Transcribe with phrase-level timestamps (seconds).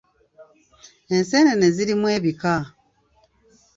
[1.15, 2.55] Enseenene zirimu ebika.